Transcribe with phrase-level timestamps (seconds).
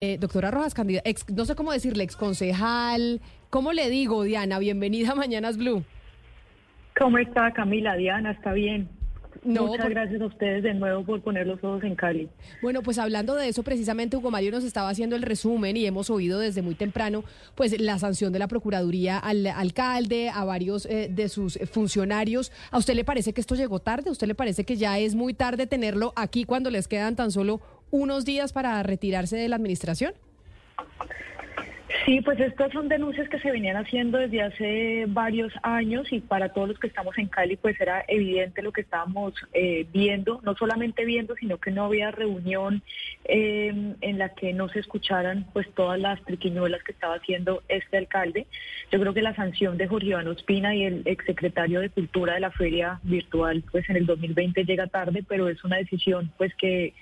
[0.00, 1.02] Eh, doctora Rojas Candida,
[1.34, 4.60] no sé cómo decirle, ex concejal, ¿cómo le digo, Diana?
[4.60, 5.82] Bienvenida a Mañanas Blue.
[6.96, 7.96] ¿Cómo está Camila?
[7.96, 8.88] Diana, está bien.
[9.42, 12.28] Muchas gracias a ustedes de nuevo por poner los ojos en Cali.
[12.62, 16.10] Bueno, pues hablando de eso, precisamente Hugo Mario nos estaba haciendo el resumen y hemos
[16.10, 17.24] oído desde muy temprano,
[17.56, 22.52] pues la sanción de la Procuraduría al alcalde, a varios eh, de sus funcionarios.
[22.70, 24.10] ¿A usted le parece que esto llegó tarde?
[24.10, 27.32] ¿A usted le parece que ya es muy tarde tenerlo aquí cuando les quedan tan
[27.32, 27.60] solo
[27.90, 30.12] unos días para retirarse de la administración?
[32.04, 36.50] Sí, pues estas son denuncias que se venían haciendo desde hace varios años y para
[36.54, 40.54] todos los que estamos en Cali pues era evidente lo que estábamos eh, viendo, no
[40.54, 42.82] solamente viendo, sino que no había reunión
[43.24, 47.98] eh, en la que no se escucharan pues todas las triquiñuelas que estaba haciendo este
[47.98, 48.46] alcalde.
[48.90, 52.40] Yo creo que la sanción de Jorge Iván Ospina y el exsecretario de Cultura de
[52.40, 56.94] la Feria Virtual pues en el 2020 llega tarde, pero es una decisión pues que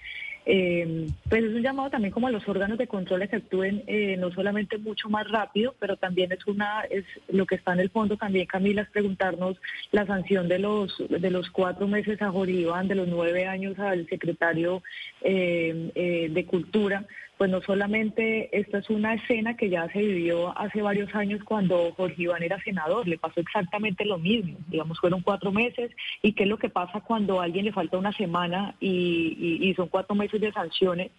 [0.49, 4.17] eh, pues es un llamado también como a los órganos de control que actúen eh,
[4.17, 7.91] no solamente mucho más rápido, pero también es una es lo que está en el
[7.91, 9.57] fondo también Camila es preguntarnos
[9.91, 14.09] la sanción de los de los cuatro meses a Joribán, de los nueve años al
[14.09, 14.85] secretario
[15.23, 17.05] eh, eh, de Cultura
[17.39, 21.93] pues no solamente esta es una escena que ya se vivió hace varios años cuando
[21.93, 25.91] Jorge Iván era senador, le pasó exactamente lo mismo, digamos, fueron cuatro meses,
[26.23, 29.89] y qué es lo que pasa cuando a alguien le falta una semana y, son
[29.89, 31.11] cuatro meses de sanciones,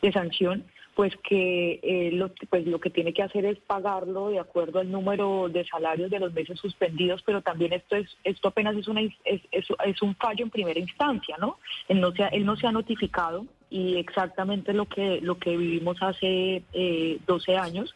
[0.00, 4.38] de sanción, pues que eh, lo, pues lo que tiene que hacer es pagarlo de
[4.38, 8.74] acuerdo al número de salarios de los meses suspendidos, pero también esto es esto apenas
[8.76, 11.58] es una es, es, un fallo en primera instancia, ¿no?
[11.88, 15.56] Él no se ha, él no se ha notificado y exactamente lo que lo que
[15.56, 17.94] vivimos hace eh, 12 años.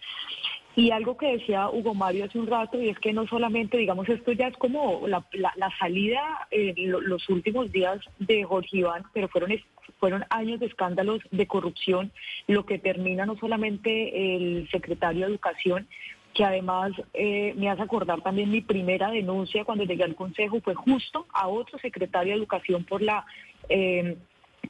[0.76, 4.08] Y algo que decía Hugo Mario hace un rato, y es que no solamente, digamos,
[4.08, 9.28] esto ya es como la, la, salida eh, los últimos días de Jorge Iván, pero
[9.28, 9.50] fueron
[9.98, 12.12] fueron años de escándalos de corrupción,
[12.46, 15.88] lo que termina no solamente el secretario de Educación,
[16.34, 20.74] que además eh, me hace acordar también mi primera denuncia cuando llegué al Consejo, fue
[20.74, 23.24] justo a otro secretario de Educación por la...
[23.68, 24.16] Eh,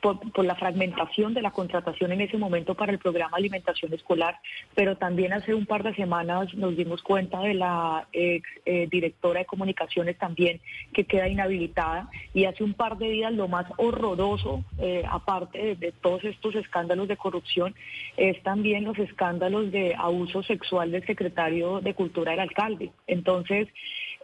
[0.00, 4.38] por, la fragmentación de la contratación en ese momento para el programa alimentación escolar,
[4.74, 9.40] pero también hace un par de semanas nos dimos cuenta de la ex eh, directora
[9.40, 10.60] de comunicaciones también
[10.92, 15.92] que queda inhabilitada y hace un par de días lo más horroroso, eh, aparte de,
[15.92, 17.74] todos estos escándalos de corrupción,
[18.16, 22.90] es también los escándalos de abuso sexual del secretario de Cultura del alcalde.
[23.06, 23.68] Entonces,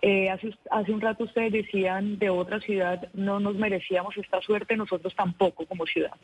[0.09, 4.77] eh, hace, hace un rato ustedes decían de otra ciudad no nos merecíamos esta suerte,
[4.77, 6.15] nosotros tampoco como ciudad.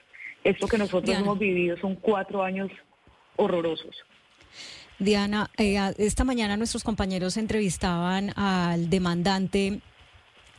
[0.45, 2.71] Esto que nosotros hemos vivido son cuatro años
[3.35, 3.97] horrorosos.
[5.01, 9.81] Diana, eh, esta mañana nuestros compañeros entrevistaban al demandante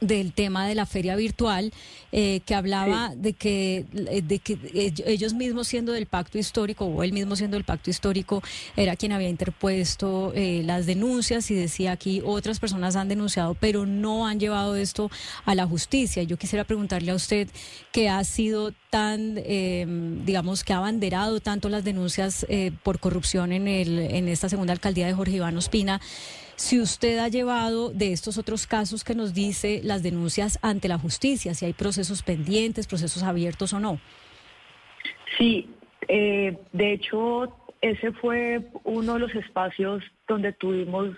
[0.07, 1.71] del tema de la feria virtual,
[2.11, 4.57] eh, que hablaba de, que, eh, de que
[5.05, 8.43] ellos mismos siendo del pacto histórico, o él mismo siendo del pacto histórico,
[8.75, 13.85] era quien había interpuesto eh, las denuncias y decía aquí otras personas han denunciado, pero
[13.85, 15.09] no han llevado esto
[15.45, 16.23] a la justicia.
[16.23, 17.47] Yo quisiera preguntarle a usted
[17.91, 19.35] que ha sido tan,
[20.25, 22.45] digamos, que ha abanderado tanto las denuncias
[22.83, 25.99] por corrupción en, el, en esta segunda alcaldía de Jorge Iván Ospina
[26.55, 30.97] si usted ha llevado de estos otros casos que nos dice las denuncias ante la
[30.97, 33.99] justicia, si hay procesos pendientes, procesos abiertos o no.
[35.37, 35.69] Sí,
[36.07, 41.09] eh, de hecho, ese fue uno de los espacios donde tuvimos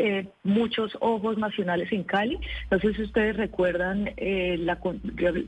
[0.00, 2.38] eh, muchos ojos nacionales en Cali.
[2.70, 4.56] No sé si ustedes recuerdan eh,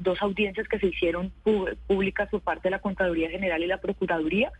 [0.00, 1.32] dos audiencias que se hicieron
[1.86, 4.50] públicas por parte de la Contraloría General y la Procuraduría.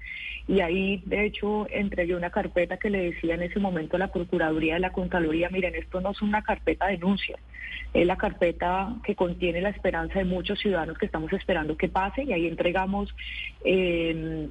[0.47, 4.12] Y ahí, de hecho, entregué una carpeta que le decía en ese momento a la
[4.12, 7.37] Procuraduría de la Contraloría, miren, esto no es una carpeta de denuncia,
[7.93, 12.22] es la carpeta que contiene la esperanza de muchos ciudadanos que estamos esperando que pase
[12.22, 13.12] y ahí entregamos...
[13.65, 14.49] Eh,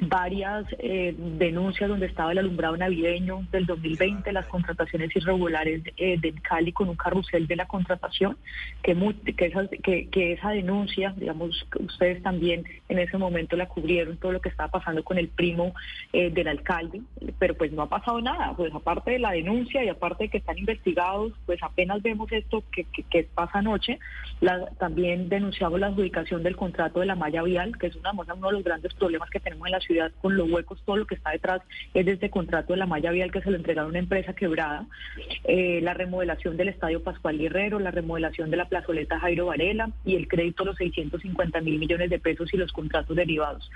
[0.00, 6.32] varias eh, denuncias donde estaba el alumbrado navideño del 2020, las contrataciones irregulares eh, de
[6.34, 8.36] Cali con un carrusel de la contratación,
[8.82, 8.94] que,
[9.36, 14.70] que, esa, denuncia, digamos, ustedes también en ese momento la cubrieron, todo lo que estaba
[14.70, 15.74] pasando con el primo
[16.12, 17.02] eh, del alcalde,
[17.38, 20.38] pero pues no ha pasado nada, pues aparte de la denuncia y aparte de que
[20.38, 22.86] están investigados, pues apenas vemos esto que,
[23.34, 23.98] pasa anoche,
[24.78, 28.52] también denunciamos la adjudicación del contrato de la malla vial, que es una, uno de
[28.52, 31.16] los grandes problemas que tenemos en la ciudad ciudad con los huecos, todo lo que
[31.16, 31.62] está detrás
[31.94, 34.34] es de este contrato de la malla vial que se lo entregaron a una empresa
[34.34, 34.86] quebrada,
[35.42, 40.14] eh, la remodelación del Estadio Pascual Guerrero, la remodelación de la plazoleta Jairo Varela y
[40.14, 43.68] el crédito de los 650 mil millones de pesos y los contratos derivados.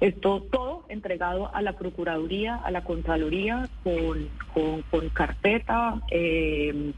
[0.00, 4.28] Esto todo entregado a la Procuraduría, a la Contraloría con,
[4.90, 6.00] con, carpeta.
[6.10, 6.92] Eh,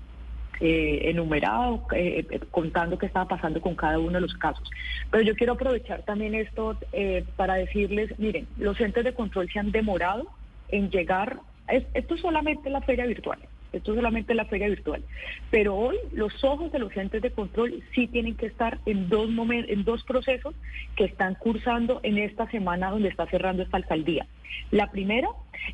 [0.60, 4.70] eh, enumerado, eh, eh, contando qué estaba pasando con cada uno de los casos.
[5.10, 6.76] Pero yo quiero aprovechar también esto
[7.36, 10.26] para decirles, miren, los entes de control se han demorado
[10.68, 11.40] en llegar,
[11.94, 13.38] esto es solamente la feria virtual.
[13.72, 15.02] Esto es solamente la feria virtual.
[15.50, 19.30] Pero hoy los ojos de los entes de control sí tienen que estar en dos,
[19.50, 20.54] en dos procesos
[20.96, 24.26] que están cursando en esta semana donde está cerrando esta alcaldía.
[24.70, 25.28] La primera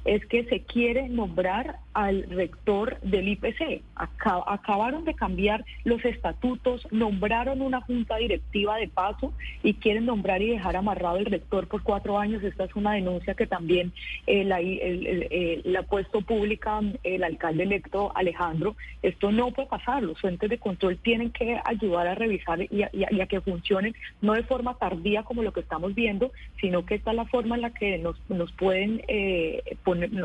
[0.05, 3.83] es que se quiere nombrar al rector del IPC.
[3.95, 9.33] acabaron de cambiar los estatutos, nombraron una junta directiva de paso
[9.63, 12.43] y quieren nombrar y dejar amarrado el rector por cuatro años.
[12.43, 13.93] Esta es una denuncia que también
[14.27, 18.77] la, eh, ha puesto pública el alcalde electo Alejandro.
[19.03, 20.03] Esto no puede pasar.
[20.03, 24.43] Los entes de control tienen que ayudar a revisar y a, que funcionen, no de
[24.43, 26.31] forma tardía como lo que estamos viendo,
[26.61, 29.63] sino que esta es la forma en la que nos, nos pueden eh,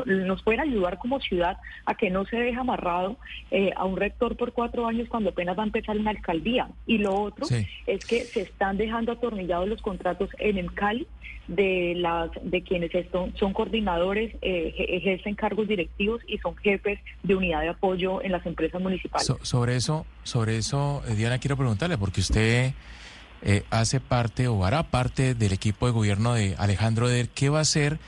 [0.04, 3.16] nos pueden ayudar como ciudad a que no se deje amarrado
[3.52, 6.68] eh, a un rector por cuatro años cuando apenas va a empezar una alcaldía.
[6.84, 7.46] Y lo otro
[7.86, 11.06] es que se están dejando atornillados los contratos en el Cali
[11.46, 12.90] de las de quienes
[13.38, 18.44] son coordinadores, eh, ejercen cargos directivos y son jefes de unidad de apoyo en las
[18.44, 19.32] empresas municipales.
[19.42, 22.72] sobre eso, sobre eso, eh, Diana, quiero preguntarle, porque usted
[23.70, 27.62] hace parte o hará parte del equipo de gobierno de Alejandro Der, ¿qué va a
[27.62, 27.98] hacer?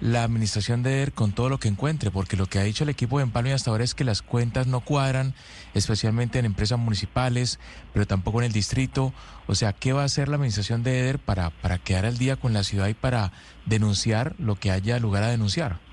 [0.00, 2.90] La administración de ER con todo lo que encuentre, porque lo que ha dicho el
[2.90, 5.34] equipo de Empalme hasta ahora es que las cuentas no cuadran,
[5.74, 7.58] especialmente en empresas municipales,
[7.92, 9.12] pero tampoco en el distrito.
[9.46, 12.36] O sea, ¿qué va a hacer la administración de EDER para, para quedar al día
[12.36, 13.32] con la ciudad y para
[13.66, 15.83] denunciar lo que haya lugar a denunciar?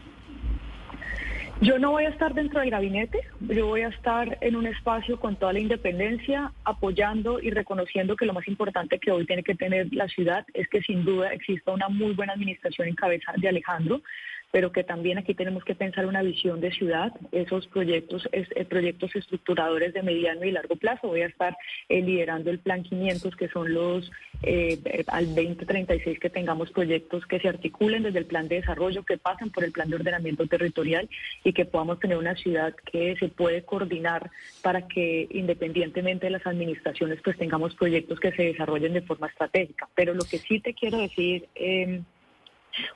[1.61, 5.19] Yo no voy a estar dentro del gabinete, yo voy a estar en un espacio
[5.19, 9.53] con toda la independencia, apoyando y reconociendo que lo más importante que hoy tiene que
[9.53, 13.47] tener la ciudad es que sin duda exista una muy buena administración en cabeza de
[13.47, 14.01] Alejandro,
[14.51, 19.15] pero que también aquí tenemos que pensar una visión de ciudad, esos proyectos, eh, proyectos
[19.15, 21.07] estructuradores de mediano y largo plazo.
[21.07, 21.57] Voy a estar
[21.87, 24.11] eh, liderando el Plan 500, que son los
[24.43, 29.17] eh, al 2036 que tengamos proyectos que se articulen desde el plan de desarrollo, que
[29.17, 31.09] pasen por el plan de ordenamiento territorial
[31.43, 34.29] y que podamos tener una ciudad que se puede coordinar
[34.61, 39.87] para que independientemente de las administraciones pues tengamos proyectos que se desarrollen de forma estratégica.
[39.95, 41.47] Pero lo que sí te quiero decir...
[41.55, 42.01] Eh,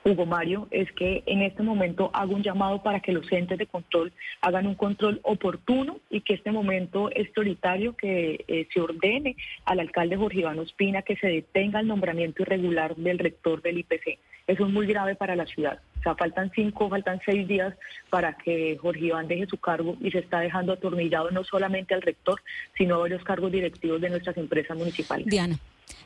[0.04, 3.66] Hugo Mario, es que en este momento hago un llamado para que los entes de
[3.66, 9.36] control hagan un control oportuno y que este momento es prioritario que eh, se ordene
[9.64, 14.18] al alcalde Jorge Iván Ospina que se detenga el nombramiento irregular del rector del IPC.
[14.46, 15.80] Eso es muy grave para la ciudad.
[15.98, 17.74] O sea, faltan cinco, faltan seis días
[18.10, 22.02] para que Jorge Iván deje su cargo y se está dejando atornillado no solamente al
[22.02, 22.40] rector,
[22.76, 25.26] sino a varios cargos directivos de nuestras empresas municipales.
[25.26, 25.58] Diana.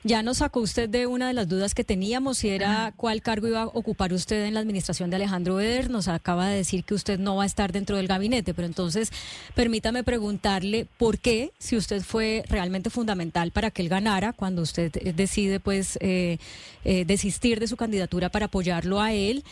[0.03, 3.49] Ya nos sacó usted de una de las dudas que teníamos y era cuál cargo
[3.49, 5.91] iba a ocupar usted en la administración de Alejandro Eder.
[5.91, 9.12] Nos acaba de decir que usted no va a estar dentro del gabinete, pero entonces
[9.55, 14.91] permítame preguntarle por qué, si usted fue realmente fundamental para que él ganara, cuando usted
[14.91, 16.38] decide pues eh,
[16.85, 19.44] eh, desistir de su candidatura para apoyarlo a él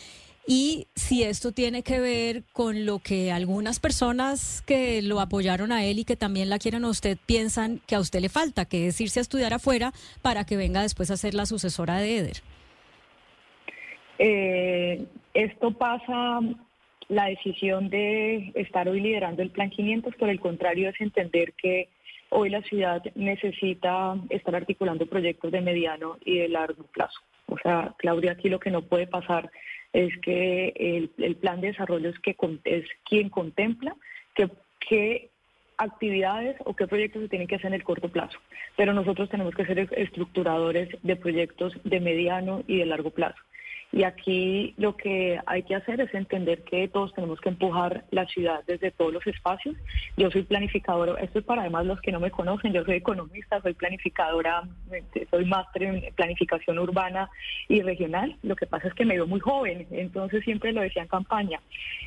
[0.50, 5.84] y si esto tiene que ver con lo que algunas personas que lo apoyaron a
[5.84, 8.86] él y que también la quieren a usted piensan que a usted le falta, que
[8.86, 9.92] es irse a estudiar afuera
[10.22, 12.36] para que venga después a ser la sucesora de Eder.
[14.18, 15.04] Eh,
[15.34, 16.40] esto pasa,
[17.10, 21.90] la decisión de estar hoy liderando el Plan 500, por el contrario, es entender que
[22.30, 27.20] hoy la ciudad necesita estar articulando proyectos de mediano y de largo plazo.
[27.48, 29.50] O sea, Claudia, aquí lo que no puede pasar
[29.93, 33.96] es que el, plan de desarrollo es, que, es quien contempla
[34.81, 35.31] qué
[35.79, 38.39] actividades o qué proyectos se tienen que hacer en el corto plazo.
[38.77, 43.39] Pero nosotros tenemos que ser estructuradores de proyectos de mediano y de largo plazo.
[43.90, 48.26] Y aquí lo que hay que hacer es entender que todos tenemos que empujar la
[48.26, 49.76] ciudad desde todos los espacios.
[50.16, 53.62] Yo soy planificadora, esto es para además los que no me conocen, yo soy economista,
[53.62, 54.62] soy planificadora,
[55.30, 57.30] soy máster en planificación urbana
[57.66, 58.36] y regional.
[58.42, 61.60] Lo que pasa es que me veo muy joven, entonces siempre lo decía en campaña.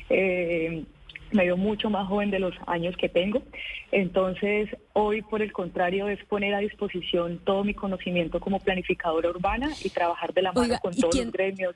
[0.08, 0.84] Eh,
[1.32, 3.42] me veo mucho más joven de los años que tengo.
[3.90, 9.70] Entonces, hoy, por el contrario, es poner a disposición todo mi conocimiento como planificadora urbana
[9.82, 11.74] y trabajar de la mano con todos los gremios.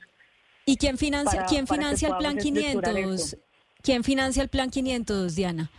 [0.64, 3.36] ¿Y quién financia, ¿quién financia el Plan 500?
[3.82, 5.70] ¿Quién financia el Plan 500, Diana?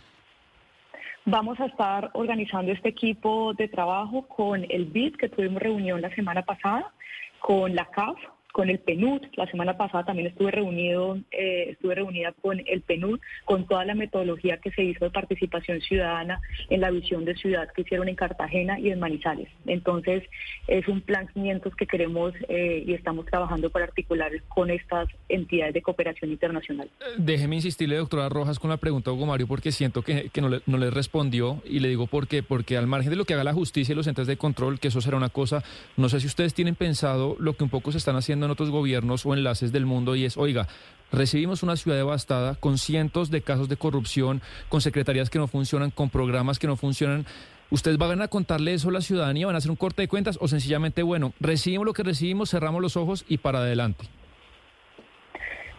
[1.26, 6.14] Vamos a estar organizando este equipo de trabajo con el BID, que tuvimos reunión la
[6.14, 6.90] semana pasada,
[7.38, 8.16] con la CAF,
[8.58, 9.20] con el PNUD.
[9.36, 13.94] La semana pasada también estuve reunido, eh, estuve reunida con el PNUD, con toda la
[13.94, 18.16] metodología que se hizo de participación ciudadana en la visión de ciudad que hicieron en
[18.16, 19.46] Cartagena y en Manizales.
[19.64, 20.24] Entonces,
[20.66, 25.74] es un plan 500 que queremos eh, y estamos trabajando para articular con estas entidades
[25.74, 26.90] de cooperación internacional.
[27.16, 30.62] Déjeme insistirle, doctora Rojas, con la pregunta a Hugo Mario, porque siento que, no, le,
[30.66, 33.44] no le respondió y le digo por qué, porque al margen de lo que haga
[33.44, 35.62] la justicia y los entes de control, que eso será una cosa,
[35.96, 38.70] no sé si ustedes tienen pensado lo que un poco se están haciendo en otros
[38.70, 40.66] gobiernos o enlaces del mundo y es, oiga,
[41.12, 45.90] recibimos una ciudad devastada con cientos de casos de corrupción, con secretarías que no funcionan,
[45.90, 47.26] con programas que no funcionan.
[47.70, 49.46] ¿Ustedes van a contarle eso a la ciudadanía?
[49.46, 50.38] ¿Van a hacer un corte de cuentas?
[50.40, 54.06] ¿O sencillamente, bueno, recibimos lo que recibimos, cerramos los ojos y para adelante?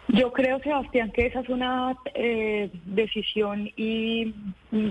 [0.08, 4.34] Yo creo, Sebastián, que esa es una eh, decisión y
[4.70, 4.90] mm,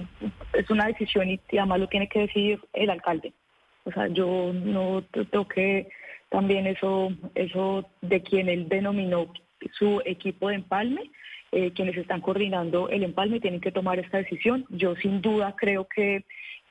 [0.53, 3.33] es una decisión y además lo tiene que decidir el alcalde.
[3.86, 5.89] O sea, yo no tengo que
[6.29, 9.31] también eso, eso de quien él denominó
[9.74, 11.12] su equipo de empalme,
[11.51, 14.65] eh, quienes están coordinando el empalme tienen que tomar esta decisión.
[14.69, 16.25] Yo sin duda creo que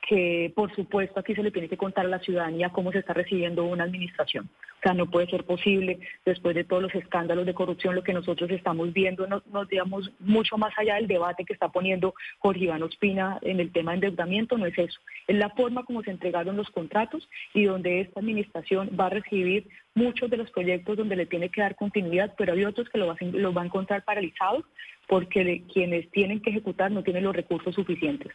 [0.09, 3.13] que por supuesto aquí se le tiene que contar a la ciudadanía cómo se está
[3.13, 4.49] recibiendo una administración.
[4.79, 8.13] O sea, no puede ser posible, después de todos los escándalos de corrupción, lo que
[8.13, 12.81] nosotros estamos viendo, nos, digamos, mucho más allá del debate que está poniendo Jorge Iván
[12.81, 14.99] Ospina en el tema de endeudamiento, no es eso.
[15.27, 19.67] Es la forma como se entregaron los contratos y donde esta administración va a recibir
[19.93, 23.05] muchos de los proyectos donde le tiene que dar continuidad, pero hay otros que lo
[23.05, 24.65] va a, encontrar paralizados
[25.07, 28.31] porque quienes tienen que ejecutar no tienen los recursos suficientes.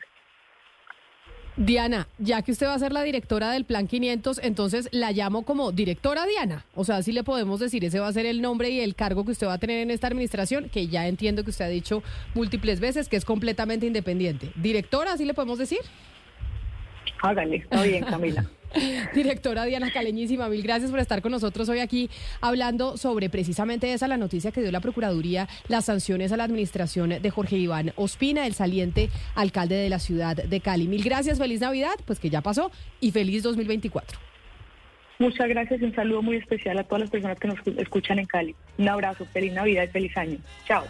[1.57, 5.45] Diana, ya que usted va a ser la directora del Plan 500, entonces la llamo
[5.45, 6.65] como directora Diana.
[6.75, 9.25] O sea, si le podemos decir, ese va a ser el nombre y el cargo
[9.25, 12.03] que usted va a tener en esta administración, que ya entiendo que usted ha dicho
[12.35, 14.51] múltiples veces que es completamente independiente.
[14.57, 15.79] Directora, ¿así le podemos decir?
[17.23, 18.45] Hágale, está bien, Camila.
[19.15, 24.09] Directora Diana Caleñísima, mil gracias por estar con nosotros hoy aquí hablando sobre precisamente esa
[24.09, 28.47] la noticia que dio la Procuraduría, las sanciones a la administración de Jorge Iván Ospina,
[28.47, 30.89] el saliente alcalde de la ciudad de Cali.
[30.89, 34.19] Mil gracias, feliz Navidad, pues que ya pasó, y feliz 2024.
[35.19, 38.27] Muchas gracias y un saludo muy especial a todas las personas que nos escuchan en
[38.27, 38.55] Cali.
[38.79, 40.39] Un abrazo, feliz Navidad y feliz año.
[40.67, 40.85] Chao.